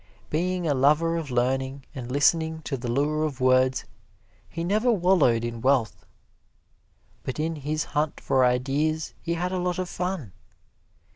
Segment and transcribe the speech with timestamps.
[0.31, 3.85] Being a lover of learning, and listening to the lure of words,
[4.49, 6.07] he never wallowed in wealth.
[7.21, 10.31] But in his hunt for ideas he had a lot of fun.